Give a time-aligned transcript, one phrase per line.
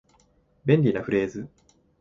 [0.65, 1.47] 便利なフレーズ